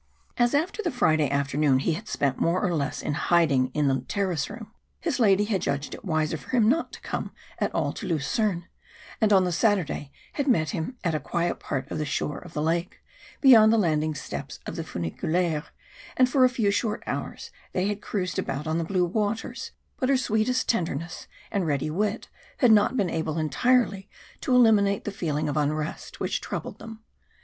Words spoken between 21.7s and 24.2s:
wit had not been able entirely